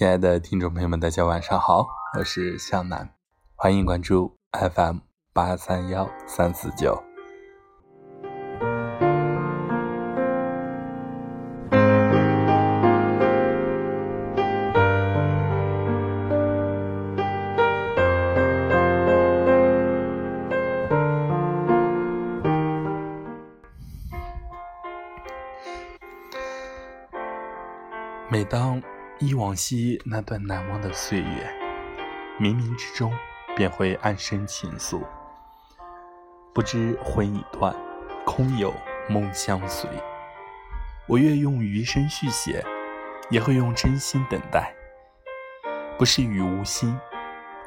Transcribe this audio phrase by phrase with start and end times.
[0.00, 1.86] 亲爱的听众朋友们，大家晚上好，
[2.16, 3.06] 我是向南，
[3.54, 5.00] 欢迎关注 FM
[5.34, 7.09] 八三幺三四九。
[29.50, 31.52] 往昔那段难忘的岁月，
[32.38, 33.12] 冥冥之中
[33.56, 35.02] 便会暗生情愫。
[36.54, 37.74] 不知魂已断，
[38.24, 38.72] 空有
[39.08, 39.90] 梦相随。
[41.08, 42.64] 我愿用余生续写，
[43.28, 44.72] 也会用真心等待。
[45.98, 46.96] 不是雨无心，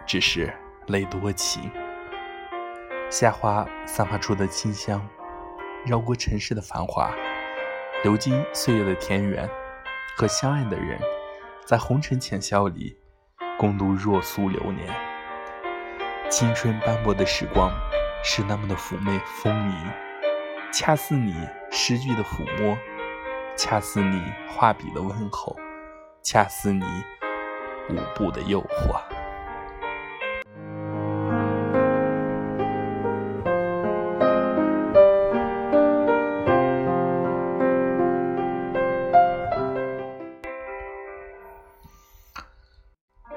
[0.05, 0.53] 只是
[0.88, 1.69] 泪多情。
[3.09, 5.05] 夏花散发出的清香，
[5.86, 7.13] 绕过城市的繁华，
[8.05, 9.49] 流经岁月的田园。
[10.15, 10.97] 和相爱的人，
[11.66, 12.97] 在红尘浅笑里
[13.58, 14.88] 共度若素流年。
[16.30, 17.72] 青春斑驳的时光
[18.23, 19.73] 是那么的妩媚风靡，
[20.73, 21.36] 恰似你
[21.72, 22.78] 诗句的抚摸，
[23.55, 25.55] 恰似你画笔的问候，
[26.23, 26.83] 恰似你
[27.89, 29.12] 舞步的诱惑。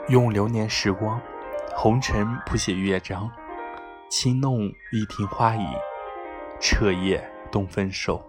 [0.09, 1.21] 用流年时光，
[1.75, 3.29] 红尘谱写乐章，
[4.09, 4.61] 轻弄
[4.93, 5.67] 一庭花影，
[6.61, 8.25] 彻夜动分手。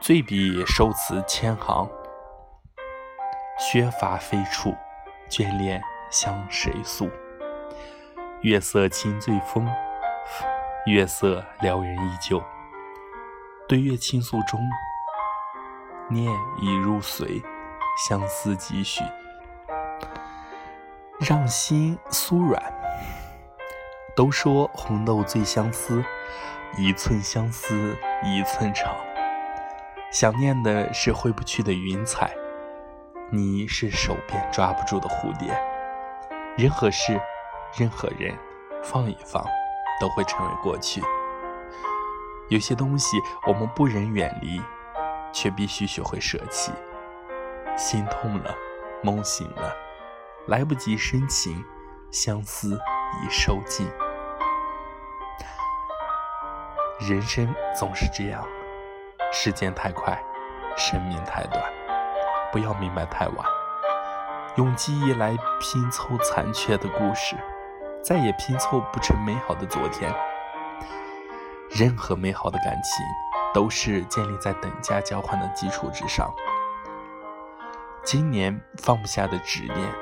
[0.00, 1.90] 醉笔收词千行，
[3.58, 4.72] 削发飞处，
[5.28, 7.10] 眷恋向谁诉？
[8.42, 9.66] 月色轻醉风，
[10.86, 12.40] 月色撩人依旧。
[13.66, 14.60] 对月倾诉中，
[16.08, 17.42] 念已入髓。
[17.96, 19.02] 相思几许，
[21.18, 22.62] 让心酥软。
[24.14, 26.04] 都说红豆最相思，
[26.76, 28.94] 一寸相思一寸长。
[30.12, 32.30] 想念的是挥不去的云彩，
[33.30, 35.58] 你是手边抓不住的蝴蝶。
[36.56, 37.18] 任何事，
[37.78, 38.36] 任何人，
[38.82, 39.42] 放一放，
[39.98, 41.02] 都会成为过去。
[42.50, 44.60] 有些东西我们不忍远离，
[45.32, 46.70] 却必须学会舍弃。
[47.76, 48.54] 心痛了，
[49.02, 49.76] 梦醒了，
[50.46, 51.62] 来不及深情，
[52.10, 52.80] 相思
[53.22, 53.86] 已收尽。
[56.98, 58.42] 人生总是这样，
[59.30, 60.18] 时间太快，
[60.76, 61.62] 生命太短，
[62.50, 63.46] 不要明白太晚。
[64.56, 67.36] 用记忆来拼凑残缺的故事，
[68.02, 70.10] 再也拼凑不成美好的昨天。
[71.68, 73.04] 任何美好的感情，
[73.52, 76.32] 都是建立在等价交换的基础之上。
[78.06, 79.92] 今年放不下的执念，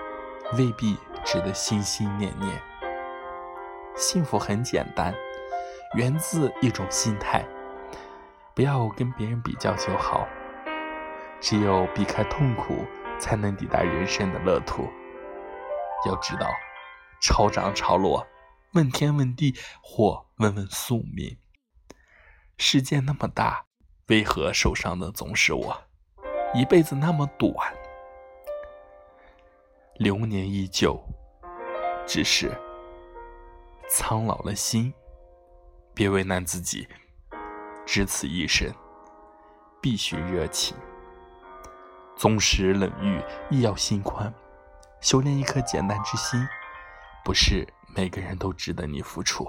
[0.58, 0.94] 未必
[1.24, 2.60] 值得心心念念。
[3.96, 5.14] 幸福很简单，
[5.94, 7.42] 源自一种心态，
[8.54, 10.28] 不要跟别人比较就好。
[11.40, 12.84] 只有避开痛苦，
[13.18, 14.86] 才能抵达人生的乐土。
[16.06, 16.46] 要知道，
[17.22, 18.26] 潮涨潮落，
[18.74, 21.38] 问天问地，或问问宿命。
[22.58, 23.64] 世界那么大，
[24.08, 25.82] 为何受伤的总是我？
[26.52, 27.54] 一辈子那么短。
[29.96, 31.00] 流年依旧，
[32.04, 32.50] 只是
[33.88, 34.92] 苍老了心。
[35.94, 36.88] 别为难自己，
[37.86, 38.68] 只此一生，
[39.80, 40.76] 必须热情。
[42.16, 44.34] 纵使冷遇，亦要心宽。
[45.00, 46.44] 修炼一颗简单之心，
[47.24, 49.46] 不是每个人都值得你付出。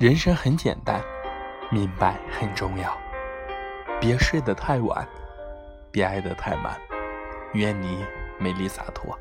[0.00, 0.98] 人生很简单，
[1.70, 2.96] 明白很重要。
[4.00, 5.06] 别睡得太晚，
[5.92, 6.74] 别爱得太满。
[7.52, 8.02] 愿你
[8.38, 9.14] 美丽洒脱。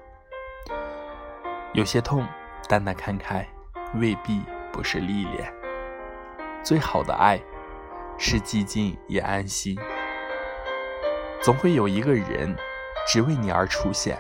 [1.74, 2.26] 有些痛，
[2.70, 3.46] 淡淡看开，
[3.96, 4.42] 未必
[4.72, 5.54] 不是历练。
[6.64, 7.38] 最好的爱，
[8.18, 9.78] 是寂静也安心。
[11.42, 12.56] 总会有一个人，
[13.06, 14.18] 只为你而出现。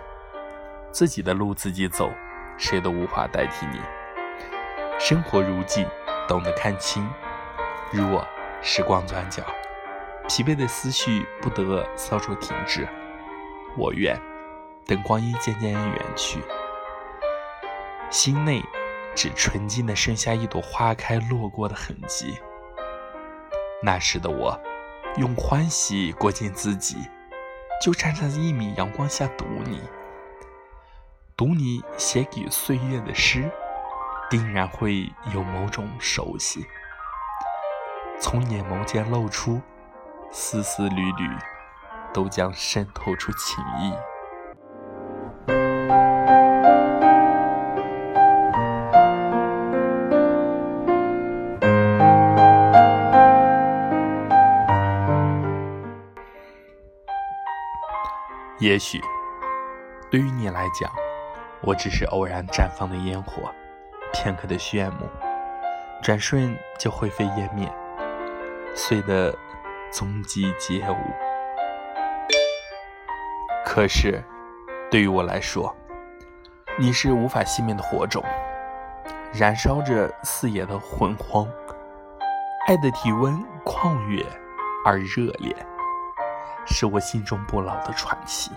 [0.91, 2.11] 自己的路自己走，
[2.57, 3.79] 谁都无法代替你。
[4.99, 5.87] 生活如镜。
[6.29, 7.09] 懂得看清，
[7.91, 8.23] 若
[8.61, 9.43] 时光转角，
[10.27, 12.87] 疲惫的思绪不得稍作停滞。
[13.75, 14.15] 我愿
[14.85, 16.39] 等光阴渐渐远去，
[18.11, 18.63] 心内
[19.15, 22.37] 只纯净的剩下一朵花开落过的痕迹。
[23.81, 24.55] 那时的我，
[25.17, 26.97] 用欢喜裹紧自己，
[27.81, 29.81] 就站在一米阳光下读你，
[31.35, 33.49] 读你写给岁月的诗，
[34.29, 36.63] 定然会有某种熟悉，
[38.21, 39.59] 从眼眸间露出，
[40.31, 41.27] 丝丝缕缕，
[42.13, 43.91] 都将渗透出情意。
[58.59, 59.01] 也许，
[60.11, 60.91] 对于你来讲，
[61.61, 63.51] 我只是偶然绽放的烟火，
[64.13, 65.07] 片刻的炫目，
[66.01, 67.71] 转瞬就灰飞烟灭，
[68.75, 69.33] 碎得
[69.91, 70.95] 踪迹皆无。
[73.65, 74.23] 可是，
[74.89, 75.75] 对于我来说，
[76.77, 78.23] 你是无法熄灭的火种，
[79.33, 81.47] 燃烧着四野的魂荒，
[82.67, 83.33] 爱的体温
[83.63, 84.25] 旷越
[84.85, 85.55] 而热烈。
[86.65, 88.51] 是我心中不老的传奇。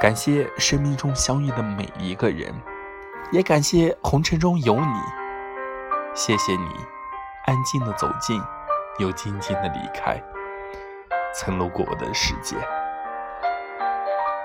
[0.00, 2.52] 感谢生命中相遇的每一个人，
[3.32, 5.00] 也感谢红尘中有你。
[6.14, 6.68] 谢谢你，
[7.46, 8.40] 安静的走近，
[8.98, 10.22] 又静静的离开，
[11.34, 12.56] 曾路过我的世界。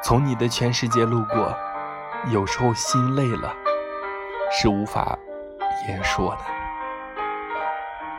[0.03, 1.55] 从你的全世界路过，
[2.31, 3.53] 有时候心累了，
[4.51, 5.17] 是无法
[5.87, 6.41] 言说的。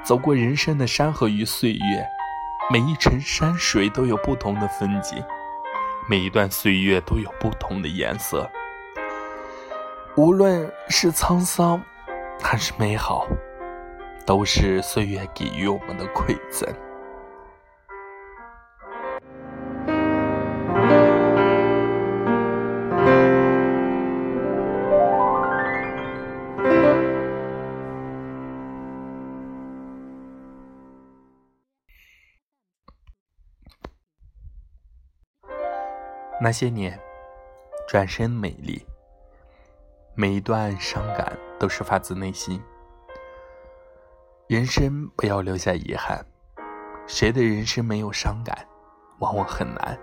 [0.03, 2.07] 走过人生的山河与岁月。
[2.71, 5.23] 每一程山水都有不同的风景，
[6.09, 8.51] 每一段岁月都有不同的颜色。
[10.15, 11.83] 无论是沧桑，
[12.39, 13.27] 还是美好，
[14.27, 16.69] 都是岁月给予我们的馈赠。
[36.39, 37.01] 那些年，
[37.89, 38.85] 转身美丽。
[40.15, 42.63] 每一段伤感都是发自内心。
[44.47, 46.25] 人生不要留下遗憾。
[47.07, 48.67] 谁的人生没有伤感？
[49.21, 49.99] 往往很难。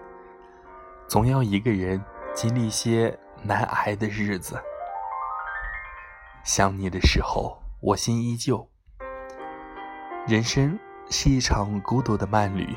[1.07, 2.03] 总要一个人
[2.33, 4.59] 经历些难挨的日子。
[6.43, 8.67] 想你的时候，我心依旧。
[10.27, 10.77] 人生
[11.09, 12.75] 是一场孤独的慢旅，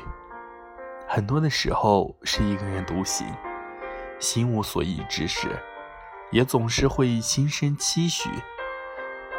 [1.07, 3.25] 很多的时候是一个人独行。
[4.19, 5.49] 心无所依之时，
[6.33, 8.27] 也总是会心生期许，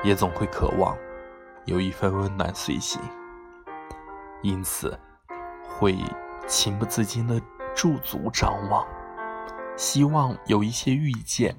[0.04, 0.96] 也总会渴望
[1.64, 3.02] 有一份温暖随行，
[4.42, 4.96] 因此
[5.66, 5.98] 会
[6.46, 7.42] 情不自禁的
[7.74, 8.86] 驻足张望，
[9.76, 11.56] 希望有一些遇见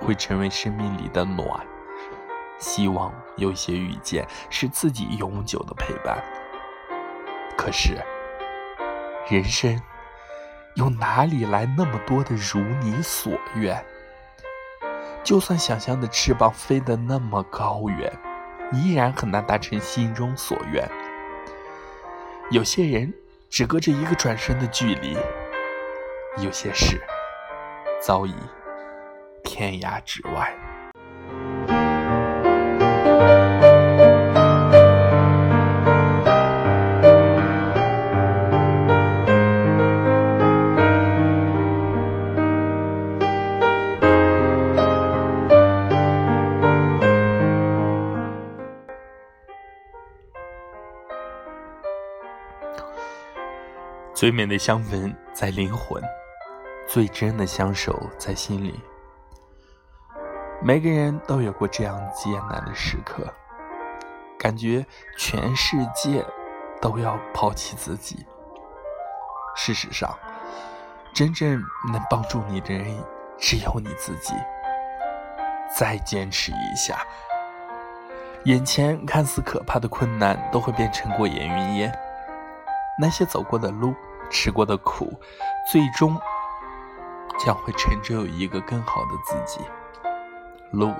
[0.00, 1.66] 会成为生命里的暖，
[2.60, 6.22] 希望有一些遇见是自己永久的陪伴。
[7.58, 7.98] 可是，
[9.28, 9.82] 人生。
[10.76, 13.82] 又哪里来那么多的如你所愿？
[15.26, 18.16] 就算想象的翅膀飞得那么高远，
[18.72, 20.88] 依然很难达成心中所愿。
[22.52, 23.12] 有些人
[23.50, 25.18] 只隔着一个转身的距离，
[26.38, 27.02] 有些事
[28.00, 28.36] 早已
[29.42, 30.56] 天涯之外。
[54.26, 56.02] 最美的相逢在灵魂，
[56.88, 58.82] 最真的相守在心里。
[60.60, 63.32] 每个人都有过这样艰难的时刻，
[64.36, 64.84] 感觉
[65.16, 66.26] 全世界
[66.82, 68.26] 都要抛弃自己。
[69.54, 70.12] 事实上，
[71.14, 73.00] 真正能帮助你的人
[73.38, 74.34] 只有你自己。
[75.72, 77.06] 再坚持一下，
[78.42, 81.96] 眼前看似可怕的困难都会变成过眼云烟。
[83.00, 83.94] 那些走过的路。
[84.30, 85.12] 吃过的苦，
[85.70, 86.18] 最终
[87.38, 89.60] 将会成就一个更好的自己。
[90.72, 90.92] 路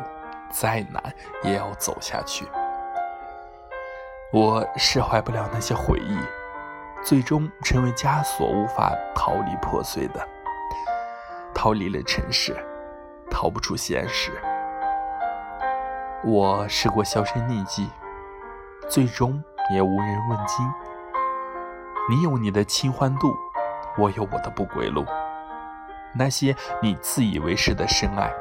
[0.50, 1.02] 再难，
[1.42, 2.46] 也要走下去。
[4.32, 6.18] 我释怀不了那些回忆，
[7.02, 10.28] 最终成为枷锁，无法逃离破碎的。
[11.54, 12.56] 逃离了尘世，
[13.30, 14.30] 逃不出现实。
[16.24, 17.88] 我试过销声匿迹，
[18.88, 19.42] 最终
[19.72, 20.66] 也无人问津。
[22.08, 23.36] 你有你的清欢度，
[23.98, 25.04] 我有我的不归路。
[26.14, 28.32] 那些你自以为是的深爱，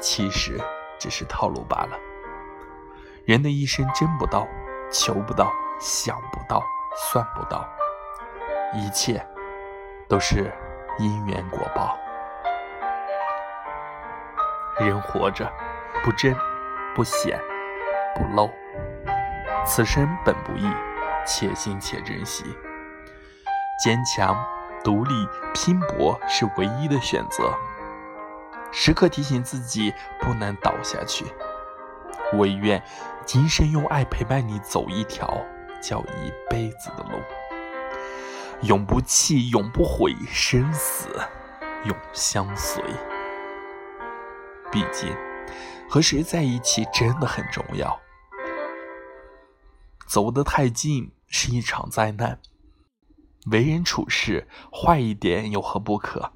[0.00, 0.58] 其实
[0.98, 1.96] 只是套路罢了。
[3.26, 4.48] 人的一生争不到，
[4.90, 6.62] 求不到，想不到，
[6.96, 7.68] 算不到，
[8.72, 9.24] 一切
[10.08, 10.50] 都是
[10.98, 11.98] 因缘果报。
[14.78, 15.52] 人活着，
[16.02, 16.34] 不争，
[16.94, 17.38] 不显，
[18.14, 18.50] 不露。
[19.66, 20.66] 此生本不易，
[21.26, 22.56] 且行且珍惜。
[23.82, 24.36] 坚强、
[24.82, 27.52] 独立、拼搏是唯一的选择。
[28.72, 31.24] 时刻提醒自己不能倒下去。
[32.34, 32.82] 唯愿
[33.24, 35.40] 今生用爱陪伴你走一条
[35.80, 37.20] 叫一辈子的路。
[38.62, 41.08] 永不弃，永不悔，生死
[41.84, 42.82] 永相随。
[44.72, 45.14] 毕竟，
[45.88, 48.00] 和谁在一起真的很重要。
[50.06, 52.38] 走得太近是一场灾难。
[53.46, 56.32] 为人处事坏一点有何不可？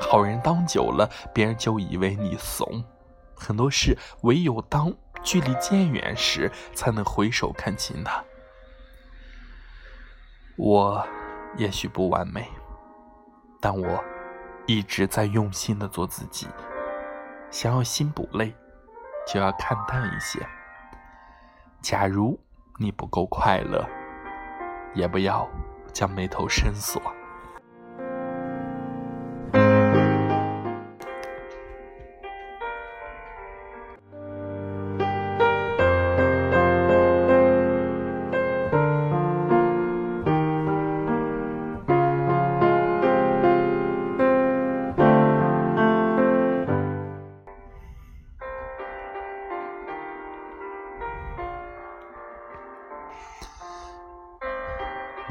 [0.00, 2.84] 好人当久了，别人就以为你怂。
[3.34, 8.22] 很多事唯有当距离渐远时，才能回首看清它。
[10.56, 11.06] 我
[11.56, 12.48] 也许不完美，
[13.60, 14.02] 但我
[14.66, 16.46] 一直在用心的做自己。
[17.50, 18.54] 想要心不累，
[19.26, 20.38] 就要看淡一些。
[21.80, 22.38] 假如。
[22.78, 23.86] 你不够快乐，
[24.94, 25.46] 也不要
[25.92, 27.00] 将眉头深锁。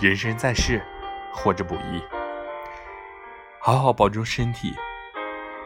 [0.02, 0.82] 人生在世，
[1.32, 2.02] 活着不易，
[3.60, 4.74] 好好保重身体。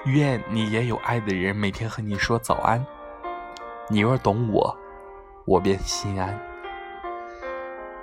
[0.04, 2.86] 愿你也有爱的人每天和你说早安。
[3.88, 4.77] 你若懂我，
[5.46, 6.38] 我便心安。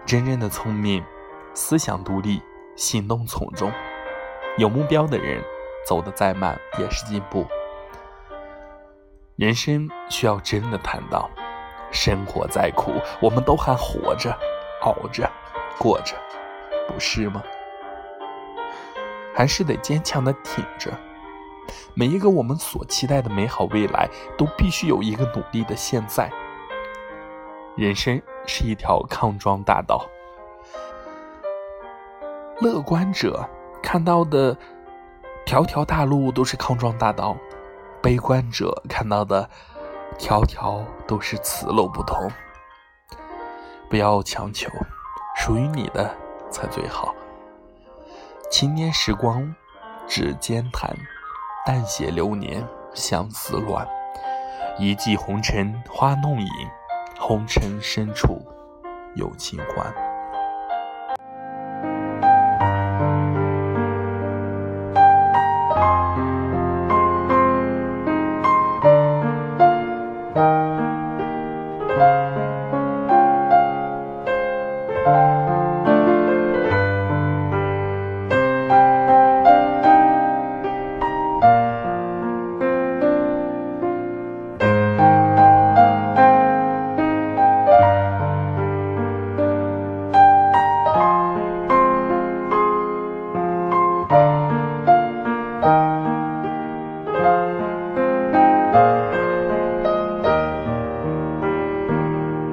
[0.06, 1.04] 真正的聪明，
[1.52, 2.40] 思想独立，
[2.76, 3.70] 行动从众。
[4.56, 5.44] 有目标的人，
[5.86, 7.46] 走得再慢也是进步。
[9.36, 11.28] 人生需要真的坦荡，
[11.90, 14.34] 生活再苦，我们都还活着，
[14.80, 15.30] 熬着。
[15.78, 16.16] 过着，
[16.88, 17.42] 不是吗？
[19.34, 20.90] 还是得坚强的挺着。
[21.94, 26.30] 每一个我们所期待的美好未来，都必须有一个努力的现在。
[27.76, 30.06] 人生是一条康庄大道，
[32.60, 33.48] 乐观者
[33.82, 34.56] 看到的
[35.46, 37.36] 条条大路都是康庄大道，
[38.02, 39.48] 悲观者看到的
[40.18, 42.30] 条条都是此路不通。
[43.88, 44.68] 不要强求。
[45.36, 46.14] 属于你的
[46.50, 47.14] 才最好。
[48.50, 49.54] 青年时光，
[50.06, 50.94] 指尖弹，
[51.66, 53.86] 淡写流年，相思乱。
[54.78, 56.48] 一骑红尘花弄影，
[57.18, 58.40] 红尘深处
[59.14, 60.11] 有清欢。